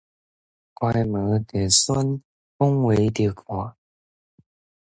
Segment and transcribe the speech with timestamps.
[0.73, 2.23] 關門就栓，
[2.57, 3.75] 講話就看